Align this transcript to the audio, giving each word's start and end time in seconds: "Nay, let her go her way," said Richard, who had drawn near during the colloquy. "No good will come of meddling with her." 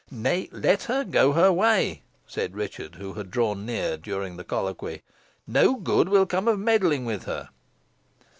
"Nay, 0.09 0.49
let 0.51 0.85
her 0.85 1.03
go 1.03 1.33
her 1.33 1.53
way," 1.53 2.01
said 2.25 2.55
Richard, 2.55 2.95
who 2.95 3.13
had 3.13 3.29
drawn 3.29 3.67
near 3.67 3.97
during 3.97 4.35
the 4.35 4.43
colloquy. 4.43 5.03
"No 5.45 5.75
good 5.75 6.09
will 6.09 6.25
come 6.25 6.47
of 6.47 6.57
meddling 6.57 7.05
with 7.05 7.25
her." 7.25 7.49